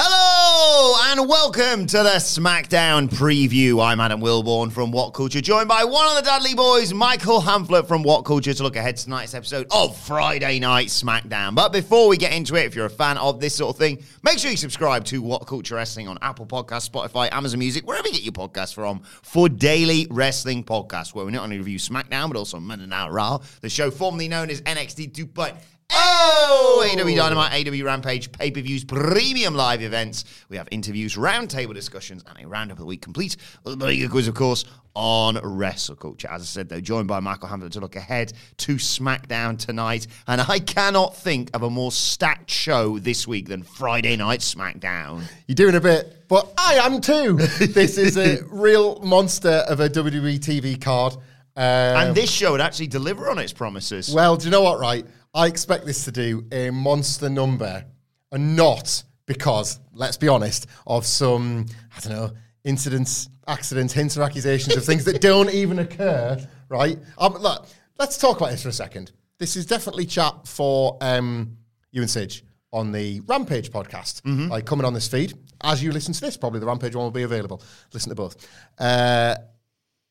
[0.00, 3.84] Hello and welcome to the SmackDown preview.
[3.84, 7.88] I'm Adam Wilborn from What Culture, joined by one of the Dudley boys, Michael Hamflett
[7.88, 11.56] from What Culture, to look ahead to tonight's episode of Friday Night SmackDown.
[11.56, 14.04] But before we get into it, if you're a fan of this sort of thing,
[14.22, 18.06] make sure you subscribe to What Culture Wrestling on Apple Podcasts, Spotify, Amazon Music, wherever
[18.06, 22.28] you get your podcasts from, for daily wrestling podcasts, where we not only review SmackDown,
[22.28, 25.56] but also Monday Night Raw, the show formerly known as NXT 2.0.
[25.90, 30.24] Oh, AEW Dynamite, AEW Rampage, pay per views, premium live events.
[30.48, 34.28] We have interviews, roundtable discussions, and a roundup of the week complete the big quiz,
[34.28, 36.28] of course, on wrestle culture.
[36.30, 40.06] As I said, though, joined by Michael Hamflett to look ahead to SmackDown tonight.
[40.26, 45.22] And I cannot think of a more stacked show this week than Friday Night SmackDown.
[45.46, 47.36] You're doing a bit, but I am too.
[47.36, 51.14] this is a real monster of a WWE TV card.
[51.56, 54.14] Um, and this show would actually deliver on its promises.
[54.14, 55.04] Well, do you know what, right?
[55.34, 57.84] I expect this to do a monster number,
[58.32, 62.30] and not because, let's be honest, of some, I don't know,
[62.64, 66.38] incidents, accidents, hints, or accusations of things that don't even occur,
[66.68, 66.98] right?
[67.18, 67.66] Um, look,
[67.98, 69.12] let's talk about this for a second.
[69.38, 71.56] This is definitely chat for um,
[71.90, 75.34] you and Sige on the Rampage podcast, like coming on this feed.
[75.62, 77.62] As you listen to this, probably the Rampage one will be available.
[77.92, 78.48] Listen to both.
[78.78, 79.36] Uh,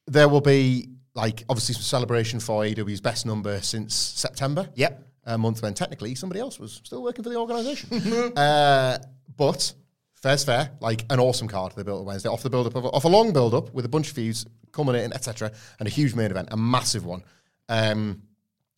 [0.07, 4.69] there will be like obviously some celebration for AEW's best number since September.
[4.75, 5.03] Yep.
[5.25, 8.37] A month when technically somebody else was still working for the organisation.
[8.37, 8.99] uh,
[9.35, 9.73] but
[10.13, 12.85] fair's fair, like an awesome card they built on Wednesday off the build up of,
[12.85, 15.51] off a long build up with a bunch of feuds culminating, etc.
[15.79, 17.23] And a huge main event, a massive one.
[17.67, 18.21] Um,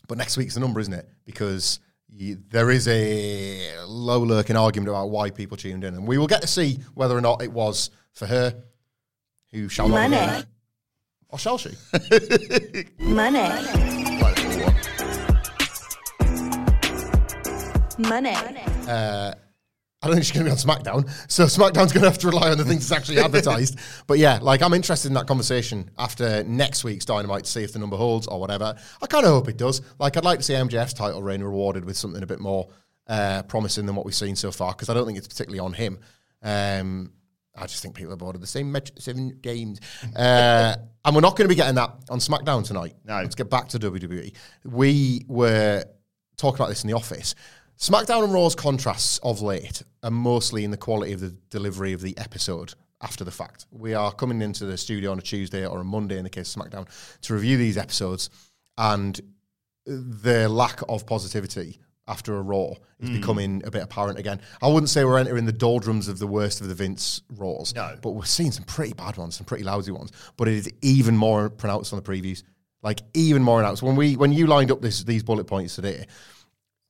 [0.08, 1.08] but next week's the number, isn't it?
[1.26, 6.18] Because you, there is a low lurking argument about why people tuned in, and we
[6.18, 8.56] will get to see whether or not it was for her,
[9.52, 10.16] who shall not Money.
[10.16, 10.46] name,
[11.30, 11.72] or shall she?
[13.00, 13.40] Money.
[17.98, 18.36] Money.
[20.02, 21.10] I don't think she's going to be on SmackDown.
[21.30, 23.78] So SmackDown's going to have to rely on the things that's actually advertised.
[24.08, 27.74] But yeah, like I'm interested in that conversation after next week's Dynamite to see if
[27.74, 28.76] the number holds or whatever.
[29.02, 29.82] I kind of hope it does.
[30.00, 32.70] Like I'd like to see MJF's title reign rewarded with something a bit more
[33.08, 35.74] uh, promising than what we've seen so far because I don't think it's particularly on
[35.74, 36.00] him.
[36.42, 37.12] Um,
[37.60, 39.80] I just think people are bored of the same match, seven games.
[40.16, 40.76] Uh,
[41.06, 42.96] and we're not going to be getting that on SmackDown tonight.
[43.06, 43.16] No.
[43.16, 44.34] Let's get back to WWE.
[44.66, 45.84] We were
[46.38, 47.36] talking about this in the office.
[47.78, 52.02] SmackDown and Raw's contrasts of late are mostly in the quality of the delivery of
[52.02, 53.66] the episode after the fact.
[53.72, 56.54] We are coming into the studio on a Tuesday or a Monday in the case
[56.56, 56.88] of SmackDown
[57.22, 58.30] to review these episodes,
[58.78, 59.20] and
[59.86, 64.42] the lack of positivity after a Raw is becoming a bit apparent again.
[64.62, 67.96] I wouldn't say we're entering the doldrums of the worst of the Vince Raws, No.
[68.02, 70.12] but we're seeing some pretty bad ones, some pretty lousy ones.
[70.36, 72.44] But it is even more pronounced on the previews,
[72.82, 73.84] like even more pronounced.
[73.84, 76.08] When we when you lined up this these bullet points today,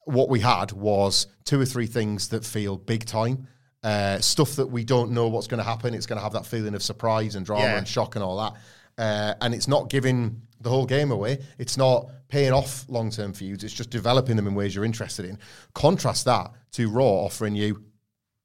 [0.06, 3.48] what we had was two or three things that feel big time.
[3.82, 5.94] Uh, stuff that we don't know what's going to happen.
[5.94, 7.78] It's going to have that feeling of surprise and drama Yeah.
[7.78, 8.60] and shock and all that.
[9.00, 11.40] Uh, and it's not giving the whole game away.
[11.58, 13.64] It's not paying off long term feuds.
[13.64, 15.40] It's just developing them in ways you're interested in.
[15.74, 17.82] Contrast that to Raw offering you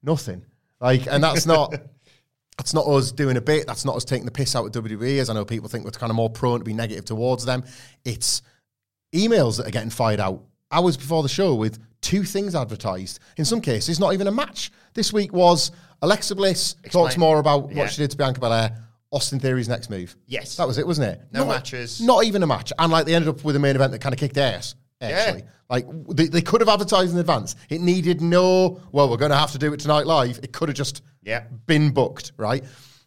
[0.03, 0.44] nothing.
[0.81, 1.75] Like, and that's not.
[2.56, 3.66] That's not us doing a bit.
[3.66, 5.91] That's not us taking the piss out of WWE, as I know people think we're
[5.91, 7.64] kind of more prone to be negative towards them.
[8.04, 8.43] It's
[9.12, 13.19] emails that are getting fired out hours before the show with two things advertised.
[13.38, 14.70] In some cases, not even a match.
[14.94, 17.78] This week was Alexa Bliss talks more about Yeah.
[17.78, 18.78] what she did to Bianca Belair.
[19.14, 20.16] Austin Theory's next move.
[20.26, 20.56] Yes.
[20.56, 21.20] That was it, wasn't it?
[21.32, 22.00] No Not- matches.
[22.00, 22.72] Not even a match.
[22.78, 25.44] And like they ended up with a main event that kind of kicked ass, actually.
[25.70, 27.56] Like they, they could have advertised in advance.
[27.70, 30.38] It needed no, well, we're going to have to do it tonight live.
[30.43, 31.44] It could have just Yeah.
[31.66, 32.64] been booked, right?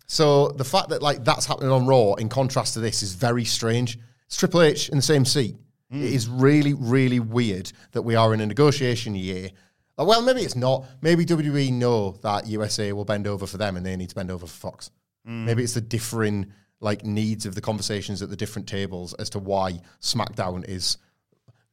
[0.08, 3.44] So the fact that like that's happening on Raw in contrast to this is very
[3.46, 4.00] strange.
[4.26, 5.56] It's Triple H in the same seat.
[5.92, 6.02] Hmm.
[6.04, 9.50] It is really, really weird that we are in a negotiation year.
[9.98, 10.86] Well, maybe it's not.
[11.02, 14.30] Maybe WWE know that USA will bend over for them and they need to bend
[14.32, 14.92] over for Fox.
[15.28, 15.46] Hmm.
[15.46, 19.40] Maybe it's the differing like needs of the conversations at the different tables as to
[19.40, 20.98] why SmackDown is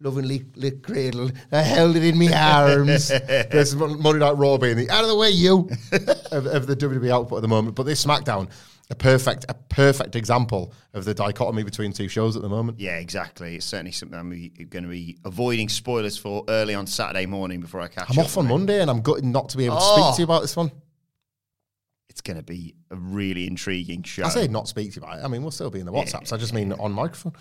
[0.00, 1.30] lovingly lit cradle.
[1.52, 3.08] I held it in my arms.
[3.28, 5.68] There's Monday Night Raw being the out of the way, you
[6.32, 7.76] of, of the WWE output at the moment.
[7.76, 8.50] But this SmackDown,
[8.90, 12.80] a perfect a perfect example of the dichotomy between two shows at the moment.
[12.80, 13.56] Yeah, exactly.
[13.56, 14.30] It's certainly something I'm
[14.68, 18.36] going to be avoiding spoilers for early on Saturday morning before I catch I'm off
[18.36, 18.48] on.
[18.48, 19.96] Monday, and I'm gutted not to be able to Oh.
[20.12, 20.70] speak to you about this one.
[22.14, 24.22] It's going to be a really intriguing show.
[24.22, 25.24] I say not speak to you about it.
[25.24, 26.32] I mean, we'll still be in the WhatsApps.
[26.32, 27.32] I just mean on microphone.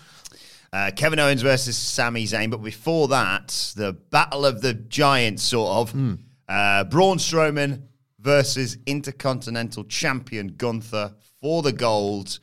[0.72, 2.50] Uh, Kevin Owens versus Sami Zayn.
[2.50, 5.92] But before that, the Battle of the Giants, sort of.
[5.92, 6.14] Hmm.
[6.48, 7.82] Uh, Braun Strowman
[8.18, 12.40] versus Intercontinental Champion Gunther for the gold.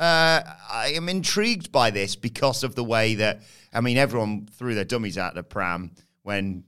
[0.00, 0.40] Uh,
[0.70, 3.42] I am intrigued by this because of the way that,
[3.74, 5.90] I mean, everyone threw their dummies out the pram
[6.22, 6.64] when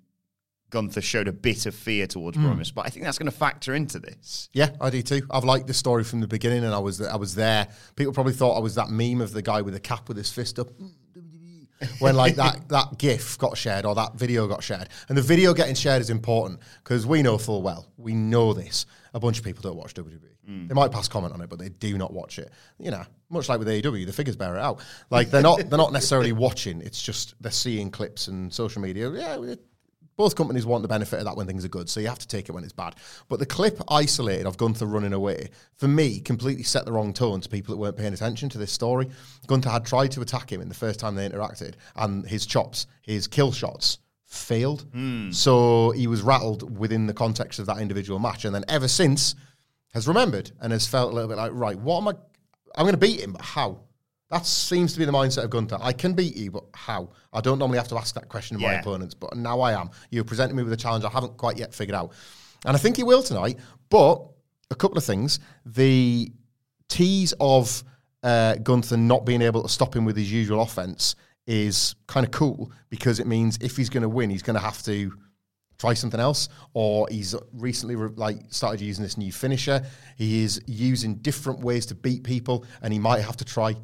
[0.70, 2.46] Gunther showed a bit of fear towards Hmm.
[2.46, 2.70] Brumus.
[2.74, 4.48] But I think that's going to factor into this.
[4.52, 5.22] Yeah, I do too.
[5.30, 7.68] I've liked the story from the beginning, and I was I was there.
[7.96, 10.30] People probably thought I was that meme of the guy with the cap with his
[10.32, 10.68] fist up.
[11.98, 15.54] when like that that GIF got shared or that video got shared, and the video
[15.54, 18.86] getting shared is important because we know full well we know this.
[19.14, 20.18] A bunch of people don't watch WWE.
[20.66, 22.50] They might pass comment on it, but they do not watch it.
[22.76, 24.80] You know, much like with AEW, the figures bear it out.
[25.08, 26.80] Like they're not they're not necessarily watching.
[26.80, 29.10] It's just they're seeing clips and social media.
[29.10, 29.36] Yeah,
[30.16, 32.28] both companies want the benefit of that when things are good, so you have to
[32.28, 32.94] take it when it's bad.
[33.28, 37.40] But the clip isolated of Gunther running away, for me, completely set the wrong tone
[37.40, 39.08] to people that weren't paying attention to this story.
[39.46, 42.86] Gunther had tried to attack him in the first time they interacted, and his chops,
[43.02, 44.86] his kill shots, failed.
[44.92, 45.30] Hmm.
[45.32, 49.34] So he was rattled within the context of that individual match, and then ever since
[49.92, 52.12] has remembered and has felt a little bit like, right, what am I?
[52.76, 53.80] I'm going to beat him, but how?
[54.30, 55.78] That seems to be the mindset of Gunther.
[55.80, 57.10] I can beat you, but how?
[57.32, 59.90] I don't normally have to ask that question of my opponents, but now I am.
[60.10, 62.12] You're presenting me with a challenge I haven't quite yet figured out.
[62.64, 63.58] And I think he will tonight.
[63.88, 64.22] But
[64.70, 65.40] a couple of things.
[65.66, 66.32] The
[66.88, 67.82] tease of
[68.22, 71.16] uh, Gunther not being able to stop him with his usual offense
[71.46, 74.62] is kind of cool because it means if he's going to win, he's going to
[74.62, 75.12] have to
[75.78, 79.82] try something else or he's recently re- like started using this new finisher
[80.18, 83.74] he is using different ways to beat people and he might have to try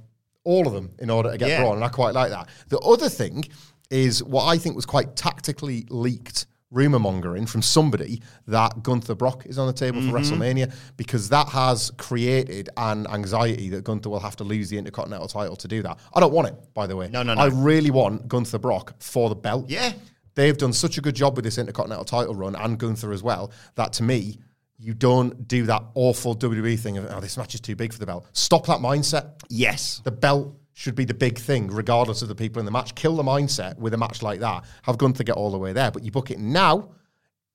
[0.47, 1.61] all of them in order to get Yeah.
[1.61, 3.45] Braun and I quite like that the other thing
[3.91, 9.47] is what I think was quite tactically leaked rumor mongering from somebody that Gunther Brock
[9.47, 10.11] is on the table Mm-hmm.
[10.11, 14.77] for WrestleMania because that has created an anxiety that Gunther will have to lose the
[14.79, 15.99] Intercontinental title to do that.
[16.15, 17.09] I don't want it, by the way.
[17.09, 17.41] No, no, no.
[17.41, 19.67] I really want Gunther Brock for the belt.
[19.71, 19.93] Yeah.
[20.35, 23.53] They've done such a good job with this Intercontinental title run and Gunther as well
[23.77, 24.39] that to me,
[24.79, 27.99] you don't do that awful WWE thing of, oh, this match is too big for
[27.99, 28.27] the belt.
[28.33, 29.41] Stop that mindset.
[29.49, 30.01] Yes.
[30.05, 32.95] The belt should be the big thing, regardless of the people in the match.
[32.95, 34.65] Kill the mindset with a match like that.
[34.83, 35.91] Have Gunther get all the way there.
[35.91, 36.91] But you book it now,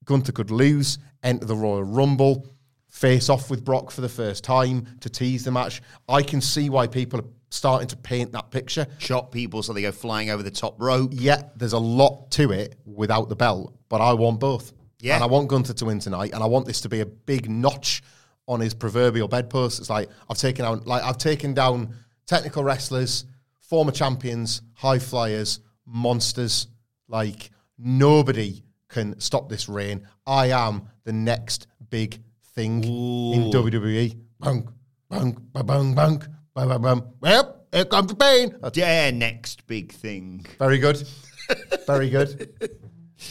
[0.05, 2.47] Gunther could lose, enter the Royal Rumble,
[2.89, 5.81] face off with Brock for the first time to tease the match.
[6.09, 8.87] I can see why people are starting to paint that picture.
[8.97, 11.11] Shot people so they go flying over the top rope.
[11.13, 14.73] Yet there's a lot to it without the belt, but I want both.
[15.01, 15.15] Yeah.
[15.15, 17.49] And I want Gunther to win tonight, and I want this to be a big
[17.49, 18.01] notch
[18.47, 19.79] on his proverbial bedpost.
[19.79, 21.95] It's like I've taken out, like I've taken down
[22.27, 23.25] technical wrestlers,
[23.59, 26.67] former champions, high flyers, monsters.
[27.07, 30.07] Like nobody can stop this reign.
[30.25, 32.21] I am the next big
[32.55, 34.17] thing in WWE.
[34.39, 34.67] Bang,
[35.09, 36.23] bang, bang, bang, bang,
[36.55, 37.03] bang, bang, bang.
[37.19, 38.55] Well, here comes the pain.
[38.73, 40.45] Yeah, next big thing.
[40.59, 41.07] very good.
[41.87, 42.79] Very good.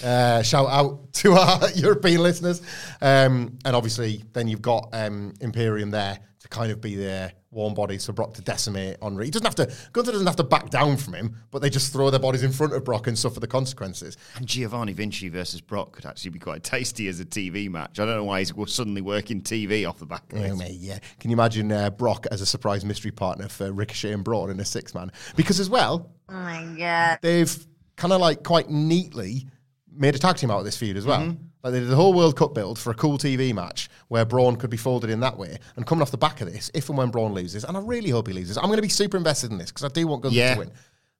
[0.04, 2.62] Uh, shout out to our European listeners.
[3.00, 7.74] Um, and obviously, then you've got um, Imperium there to kind of be their warm
[7.74, 9.24] bodies for Brock to decimate Henri.
[9.24, 11.92] He doesn't have to, Gunther doesn't have to back down from him, but they just
[11.92, 14.16] throw their bodies in front of Brock and suffer the consequences.
[14.36, 17.98] And Giovanni Vinci versus Brock could actually be quite tasty as a TV match.
[17.98, 20.56] I don't know why he's suddenly working TV off the back of Oh, it.
[20.56, 21.00] mate, yeah.
[21.18, 24.60] Can you imagine uh, Brock as a surprise mystery partner for Ricochet and Braun in
[24.60, 25.10] a six man?
[25.34, 27.18] Because as well, Oh my god.
[27.20, 27.66] they've
[27.96, 29.46] kind of like quite neatly
[29.92, 31.20] made a tag team out of this feud as well.
[31.20, 31.42] Mm-hmm.
[31.62, 34.56] Like they did the whole World Cup build for a cool TV match where Braun
[34.56, 35.58] could be folded in that way.
[35.76, 38.10] And coming off the back of this, if and when Braun loses, and I really
[38.10, 40.22] hope he loses, I'm going to be super invested in this because I do want
[40.22, 40.54] Gunther Yeah.
[40.54, 40.70] to win.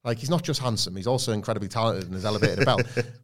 [0.02, 2.82] Like he's not just handsome; he's also incredibly talented and has elevated a belt.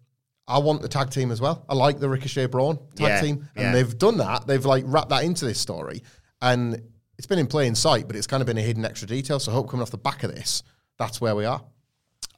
[0.49, 1.65] I want the tag team as well.
[1.69, 3.73] I like the Ricochet Braun tag Yeah, team, and yeah.
[3.73, 4.47] they've done that.
[4.47, 6.03] They've like wrapped that into this story,
[6.43, 6.81] and
[7.17, 9.41] it's been in plain sight, but it's kind of been a hidden extra detail.
[9.41, 10.63] So I hope coming off the back of this,
[10.99, 11.65] that's where we are.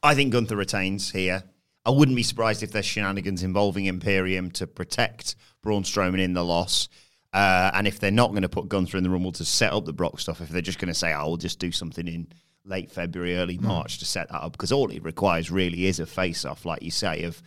[0.01, 1.43] I think Gunther retains here.
[1.89, 6.45] I wouldn't be surprised if there's shenanigans involving Imperium to protect Braun Strowman in the
[6.45, 6.87] loss.
[7.33, 9.85] Uh, and if they're not going to put Gunther in the Rumble to set up
[9.85, 12.27] the Brock stuff, if they're just going to say, oh, we'll just do something in
[12.63, 16.05] late February, early March to set that up, because all it requires really is a
[16.05, 17.41] face off, like you say, of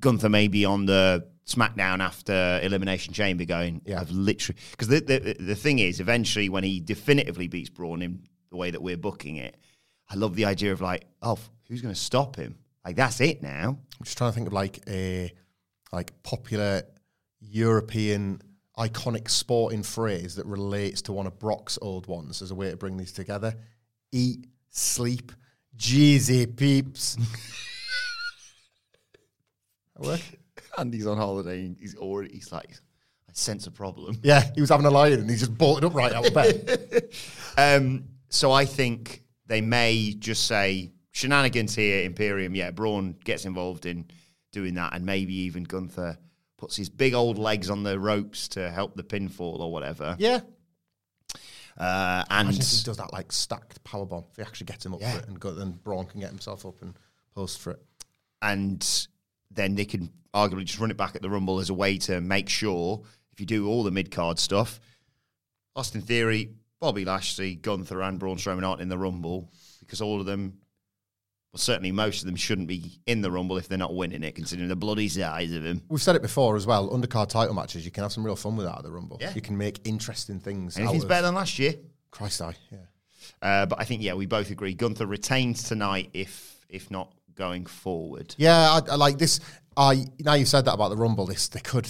[0.00, 4.00] Gunther maybe on the SmackDown after Elimination Chamber going, Yeah.
[4.00, 4.58] I've literally.
[4.70, 8.70] Because the, the, the thing is, eventually, when he definitively beats Braun in the way
[8.70, 9.58] that we're booking it,
[10.08, 11.38] I love the idea of like, oh,
[11.68, 12.56] who's going to stop him?
[12.84, 13.78] Like, that's it now.
[13.98, 15.32] I'm just trying to think of like a
[15.92, 16.82] like popular
[17.40, 18.42] European
[18.78, 22.76] iconic sporting phrase that relates to one of Brock's old ones as a way to
[22.76, 23.54] bring these together.
[24.12, 25.32] Eat, sleep,
[25.76, 27.16] Jeezy peeps.
[29.96, 30.20] That work?
[30.76, 31.66] Andy's on holiday.
[31.66, 32.32] and He's already.
[32.34, 32.70] He's like,
[33.28, 34.18] I sense a problem.
[34.22, 37.10] Yeah, he was having a lion and he just bolted up right out of bed.
[37.56, 42.54] Um, so I think they may just say shenanigans here, Imperium.
[42.54, 44.04] Yeah, Braun gets involved in
[44.52, 46.18] doing that, and maybe even Gunther
[46.58, 50.16] puts his big old legs on the ropes to help the pinfall or whatever.
[50.18, 50.40] yeah.
[51.76, 54.24] Uh, and Imagine if he does that like stacked power bomb.
[54.30, 55.12] If he actually gets him up Yeah.
[55.14, 56.94] for it and go, then Braun can get himself up and
[57.34, 57.82] post for it.
[58.42, 59.06] and
[59.50, 62.20] then they can arguably just run it back at the Rumble as a way to
[62.20, 63.02] make sure
[63.32, 64.78] if you do all the mid card stuff,
[65.74, 70.26] Austin Theory, Bobby Lashley, Gunther, and Braun Strowman aren't in the Rumble because all of
[70.26, 70.58] them,
[71.54, 74.34] well, certainly most of them shouldn't be in the Rumble if they're not winning it,
[74.34, 75.82] considering the bloody size of him.
[75.88, 76.90] We've said it before as well.
[76.90, 79.18] Undercard title matches, you can have some real fun with that at the Rumble.
[79.20, 79.32] Yeah.
[79.36, 80.76] You can make interesting things.
[80.76, 81.74] Anything's out better of, than last year.
[82.10, 82.78] Christ, I yeah.
[83.40, 87.66] Uh, but I think yeah, we both agree Gunther retains tonight, if if not going
[87.66, 88.34] forward.
[88.36, 89.38] Yeah, I, I like this.
[89.76, 91.24] I now you've said that about the Rumble.
[91.24, 91.88] This they could.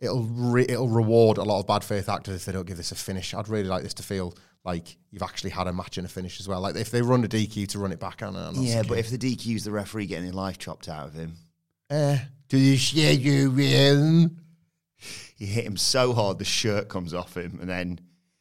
[0.00, 2.90] It'll re, it'll reward a lot of bad faith actors if they don't give this
[2.90, 3.34] a finish.
[3.34, 4.34] I'd really like this to feel
[4.68, 6.60] like you've actually had a match and a finish as well.
[6.60, 9.08] Like if they run a DQ to run it back, I'm not Yeah, but if
[9.10, 11.34] the DQ's the referee getting his life chopped out of him,
[11.90, 12.18] Eh,
[12.50, 14.36] do you share you win?
[15.36, 17.98] he hit him so hard the shirt comes off him, and then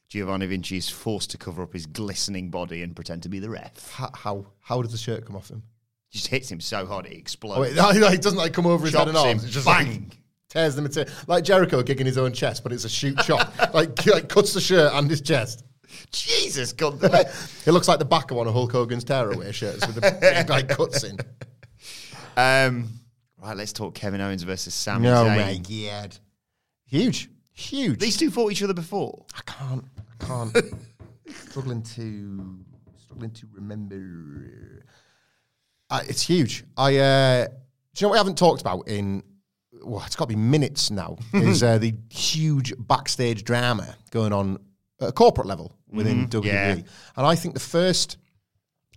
[0.09, 3.49] Giovanni Vinci is forced to cover up his glistening body and pretend to be the
[3.49, 3.91] ref.
[3.93, 5.63] How how, how does the shirt come off him?
[6.09, 7.57] He just hits him so hard it explodes.
[7.57, 9.43] Oh, wait, no, no, it doesn't like come over his head and Chops arms.
[9.45, 9.87] him, just bang.
[10.09, 10.17] like,
[10.49, 13.53] tears the material like Jericho gigging his own chest, but it's a shoot chop.
[13.73, 15.63] like like cuts the shirt and his chest.
[16.11, 17.03] Jesus, God.
[17.03, 20.67] It looks like the back of one of Hulk Hogan's tearaway shirts with the big,
[20.69, 21.17] cuts in.
[22.35, 22.89] um,
[23.41, 25.37] right, let's talk Kevin Owens versus Sami Oh Zayn.
[25.37, 25.57] my
[26.01, 26.17] god.
[26.85, 27.29] Huge.
[27.53, 27.99] Huge.
[27.99, 29.25] These two fought each other before.
[29.35, 29.83] I can't.
[30.21, 30.57] I can't.
[31.49, 32.59] struggling to
[33.01, 34.83] struggling to remember.
[35.89, 36.63] Uh, it's huge.
[36.77, 37.51] I uh, do
[37.97, 39.23] you know what we haven't talked about in
[39.83, 41.17] well, it's got to be minutes now.
[41.33, 44.59] is uh, the huge backstage drama going on
[44.99, 46.71] at a corporate level within WWE, yeah.
[46.73, 48.17] and I think the first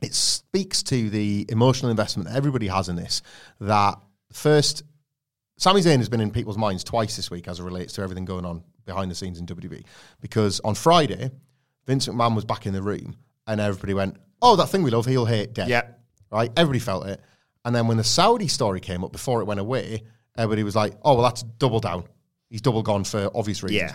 [0.00, 3.22] it speaks to the emotional investment that everybody has in this.
[3.60, 3.98] That
[4.32, 4.82] first,
[5.58, 8.24] Sami Zayn has been in people's minds twice this week as it relates to everything
[8.24, 9.84] going on behind the scenes in WWE.
[10.20, 11.30] Because on Friday,
[11.86, 13.16] Vince McMahon was back in the room
[13.46, 15.68] and everybody went, Oh, that thing we love, he'll hate dead.
[15.68, 15.82] Yeah.
[16.32, 16.50] Right?
[16.56, 17.20] Everybody felt it.
[17.64, 20.04] And then when the Saudi story came up before it went away,
[20.36, 22.04] everybody was like, Oh, well, that's double down.
[22.48, 23.92] He's double gone for obvious reasons.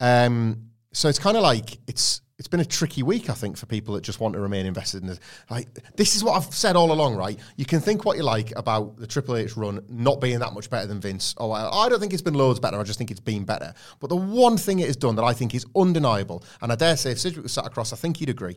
[0.00, 0.24] Yeah.
[0.24, 3.64] Um, so it's kind of like it's it's been a tricky week, I think, for
[3.64, 5.20] people that just want to remain invested in this.
[5.48, 7.38] Like this is what I've said all along, right?
[7.56, 10.68] You can think what you like about the Triple H run not being that much
[10.68, 11.34] better than Vince.
[11.38, 12.78] Oh, I I don't think it's been loads better.
[12.78, 13.72] I just think it's been better.
[14.00, 16.96] But the one thing it has done that I think is undeniable, and I dare
[16.96, 18.56] say if Sidgwick was sat across, I think he'd agree,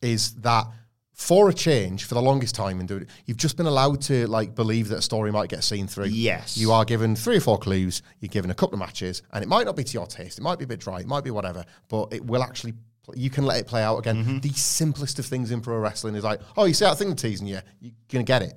[0.00, 0.66] is that
[1.12, 4.26] for a change, for the longest time in doing it, you've just been allowed to
[4.26, 6.06] like believe that a story might get seen through.
[6.06, 6.56] Yes.
[6.56, 9.46] You are given three or four clues, you're given a couple of matches, and it
[9.46, 11.30] might not be to your taste, it might be a bit dry, it might be
[11.30, 12.72] whatever, but it will actually,
[13.14, 14.16] you can let it play out again.
[14.16, 14.38] Mm-hmm.
[14.38, 17.46] The simplest of things in pro wrestling is like, oh, you see that thing teasing
[17.46, 18.54] you, you're to get it.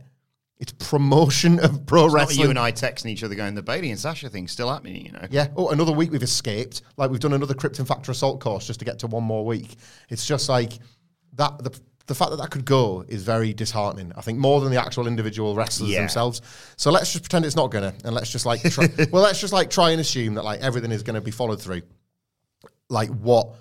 [0.57, 2.39] It's promotion of pro Not wrestling.
[2.39, 5.11] you and I texting each other going, the Bayley and Sasha thing's still happening, you
[5.11, 5.27] know?
[5.29, 5.49] Yeah.
[5.57, 6.81] Oh, another week we've escaped.
[6.95, 9.75] Like we've done another Krypton Factor Assault course just to get to one more week.
[10.07, 10.79] It's just like
[11.33, 11.57] that.
[11.57, 14.11] The, the fact that that could go is very disheartening.
[14.15, 16.01] I think more than the actual individual wrestlers Yeah.
[16.01, 16.41] themselves.
[16.77, 19.53] So let's just pretend it's not gonna, and let's just like, try, well, let's just
[19.53, 21.81] like try and assume that like everything is gonna be followed through.
[22.89, 23.55] Like what?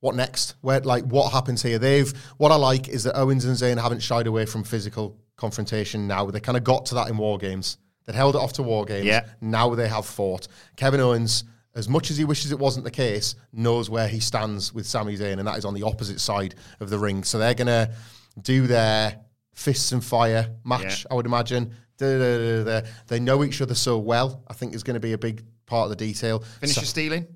[0.00, 0.54] What next?
[0.60, 1.78] Where like what happens here?
[1.78, 6.06] They've what I like is that Owens and Zayn haven't shied away from physical confrontation
[6.06, 6.26] now.
[6.26, 7.78] They kind of got to that in War Games.
[8.06, 9.06] They held it off to War Games.
[9.06, 9.26] Yeah.
[9.40, 10.46] Now they have fought.
[10.76, 11.44] Kevin Owens,
[11.78, 15.16] as much as he wishes it wasn't the case, knows where he stands with Sami
[15.16, 17.24] Zayn, and that is on the opposite side of the ring.
[17.24, 17.94] So they're gonna
[18.42, 19.20] do their
[19.54, 21.04] fists and fire match.
[21.04, 21.12] Yeah.
[21.12, 21.72] I would imagine.
[21.98, 22.86] Da-da-da-da-da.
[23.08, 24.44] They know each other so well.
[24.48, 26.44] I think is going to be a big part of the detail.
[26.60, 27.26] Finish So- your stealing?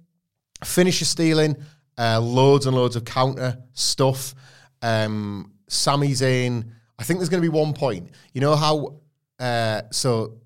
[0.65, 1.57] finisher stealing,
[1.99, 4.37] uh, loads and loads of counter stuff.
[4.81, 8.11] Um, Sami Zayn, I think there's going to be one point.
[8.33, 9.01] You know how,
[9.41, 10.39] uh, so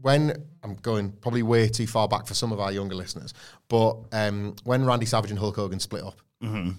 [0.00, 3.34] when I'm going probably way too far back for some of our younger listeners,
[3.68, 6.20] but um, when Randy Savage and Hulk Hogan split up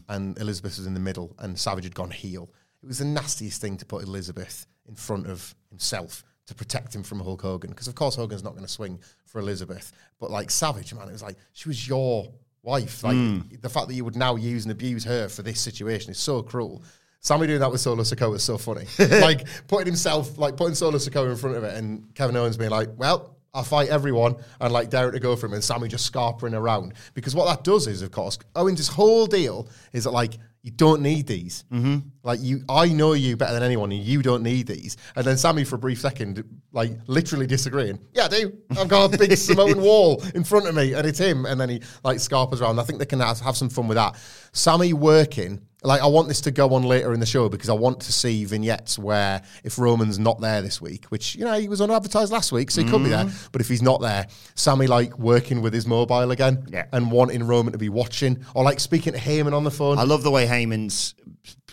[0.10, 2.50] and Elizabeth was in the middle and Savage had gone heel,
[2.82, 7.04] it was the nastiest thing to put Elizabeth in front of himself to protect him
[7.04, 7.70] from Hulk Hogan.
[7.70, 9.92] Because, of course, Hogan's not going to swing for Elizabeth.
[10.20, 13.04] But, like, Savage, man, it was like, she was your wife.
[13.04, 13.16] Like,
[13.62, 16.42] the fact that you would now use and abuse her for this situation is so
[16.42, 16.84] cruel.
[17.22, 18.86] Sami doing that with Solo Sikoa is so funny.
[19.22, 22.72] like, putting himself, like, putting Solo Sikoa in front of it and Kevin Owens being
[22.72, 25.90] like, well, I'll fight everyone and like dare it to go for him and Sami
[25.90, 26.94] just scarpering around.
[27.14, 31.02] Because what that does is, of course, Owens' whole deal is that like you don't
[31.02, 31.66] need these.
[31.72, 32.08] Mm-hmm.
[32.24, 34.96] Like you, I know you better than anyone, and you don't need these.
[35.16, 38.00] And then Sami, for a brief second, like literally disagreeing.
[38.14, 38.58] Yeah, I do.
[38.78, 41.46] I've got a big Samoan wall in front of me, and it's him.
[41.46, 42.80] And then he like scarpers around.
[42.80, 44.18] I think they can have, have some fun with that.
[44.54, 45.62] Sami working.
[45.84, 48.12] Like I want this to go on later in the show because I want to
[48.12, 52.32] see vignettes where if Roman's not there this week, which you know he was unadvertised
[52.32, 53.26] last week, so he could be there.
[53.26, 53.50] Mm.
[53.52, 56.86] But if he's not there, Sami like working with his mobile again, Yeah.
[56.92, 59.98] and wanting Roman to be watching, or like speaking to Heyman on the phone.
[59.98, 61.16] I love the way Heyman's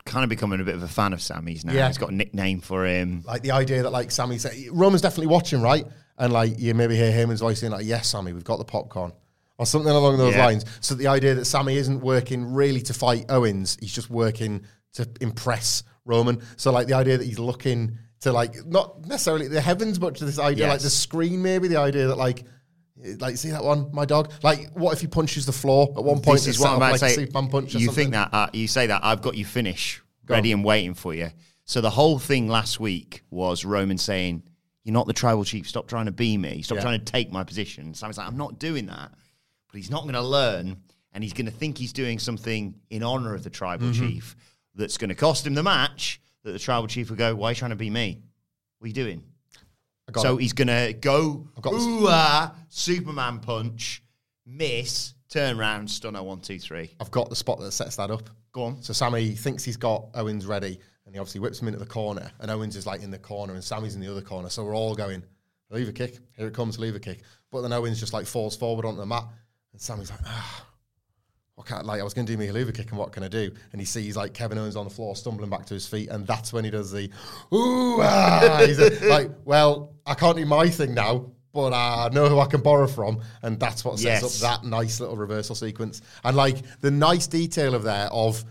[0.07, 1.75] kind of becoming a bit of a fan of Sami's now.
[1.75, 1.87] Yeah.
[1.88, 3.23] He's got a nickname for him.
[3.27, 5.85] like the idea that like Sami said, Roman's definitely watching, right?
[6.17, 9.12] And like you maybe hear Heyman's voice saying like, "Yes, Sami, we've got the popcorn."
[9.59, 10.47] Or something along those Yeah.
[10.47, 10.65] lines.
[10.81, 14.62] So the idea that Sami isn't working really to fight Owens, he's just working
[14.95, 16.41] to impress Roman.
[16.57, 20.25] So like the idea that he's looking to like not necessarily the heavens, but to
[20.25, 22.45] this idea like the screen, maybe the idea that like.
[23.21, 24.33] Like see that one, my dog.
[24.43, 26.38] Like, what if he punches the floor at one point?
[26.38, 27.15] This is what I'm about like to say.
[27.15, 28.35] Superman punch you think that?
[28.35, 29.05] Uh, you say that.
[29.05, 31.31] I've got you finish ready and waiting for you.
[31.65, 34.43] So the whole thing last week was Roman saying,
[34.83, 35.69] "You're not the tribal chief.
[35.69, 36.62] Stop trying to be me.
[36.62, 36.83] Stop Yeah.
[36.83, 39.12] trying to take my position." Sami's like, "I'm not doing that."
[39.70, 40.76] But he's not going to learn,
[41.12, 44.08] and he's going to think he's doing something in honor of the tribal Mm-hmm.
[44.08, 44.37] chief
[44.75, 46.20] that's going to cost him the match.
[46.44, 48.22] That the tribal chief will go, "Why are you trying to be me?
[48.78, 49.22] What are you doing?"
[50.16, 50.42] So it.
[50.42, 54.02] he's gonna go got ooh ah, Superman punch,
[54.46, 56.94] miss, turn round, stunner one two three.
[57.00, 58.30] I've got the spot that sets that up.
[58.52, 58.82] Go on.
[58.82, 62.30] So Sami thinks he's got Owens ready, and he obviously whips him into the corner,
[62.40, 64.48] and Owens is like in the corner, and Sami's in the other corner.
[64.48, 65.22] So we're all going,
[65.70, 66.18] Helluva kick.
[66.37, 67.20] Here it comes, Helluva kick.
[67.50, 69.25] But then Owens just like falls forward onto the mat,
[69.72, 70.64] and Sami's like, ah.
[71.54, 73.10] What can I, like I was going to do my a Helluva kick, and what
[73.10, 73.50] can I do?
[73.72, 76.25] And he sees like Kevin Owens on the floor, stumbling back to his feet, and
[76.25, 77.10] that's when he does the
[77.52, 78.62] ooh ah.
[78.64, 82.60] He's like, well, I can't do my thing now, but I know who I can
[82.60, 84.42] borrow from, and that's what sets Yes.
[84.44, 86.00] up that nice little reversal sequence.
[86.22, 88.44] And like the nice detail of there of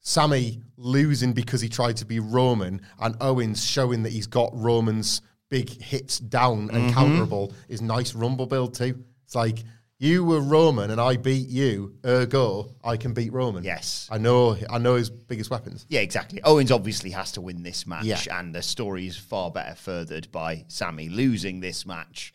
[0.00, 5.22] Sami losing because he tried to be Roman, and Owens showing that he's got Roman's
[5.48, 6.98] big hits down and Mm-hmm.
[6.98, 9.02] counterable is nice rumble build too.
[9.24, 9.60] It's like
[10.02, 13.62] you were Roman and I beat you, ergo I can beat Roman.
[13.64, 14.08] Yes.
[14.10, 14.56] I know.
[14.68, 15.86] I know his biggest weapons.
[15.88, 16.42] Yeah, exactly.
[16.42, 18.38] Owens obviously has to win this match, Yeah.
[18.38, 22.34] and the story is far better furthered by Sami losing this match,